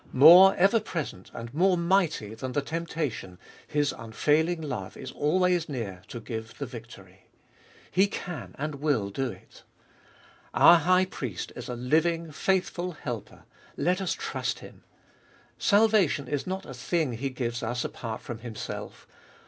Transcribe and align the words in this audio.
More 0.13 0.55
ever 0.55 0.79
present 0.79 1.29
and 1.31 1.53
more 1.53 1.77
mighty 1.77 2.33
than 2.33 2.53
the 2.53 2.61
temptation, 2.63 3.37
His 3.67 3.93
unfailing 3.95 4.59
love 4.59 4.97
is 4.97 5.11
always 5.11 5.69
near 5.69 6.01
to 6.07 6.19
give 6.19 6.57
the 6.57 6.65
victory. 6.65 7.27
He 7.91 8.07
can 8.07 8.55
and 8.57 8.81
will 8.81 9.11
do 9.11 9.29
it. 9.29 9.61
Our 10.55 10.77
High 10.79 11.05
Priest 11.05 11.51
is 11.55 11.69
a 11.69 11.75
living, 11.75 12.31
faithful 12.31 12.93
helper: 12.93 13.43
let 13.77 14.01
us 14.01 14.13
trust 14.13 14.57
Him. 14.57 14.83
Salvation 15.59 16.27
is 16.27 16.47
not 16.47 16.65
a 16.65 16.73
thing 16.73 17.13
He 17.13 17.29
gives 17.29 17.61
us 17.61 17.85
apart 17.85 18.21
from 18.23 18.39
Himself. 18.39 19.05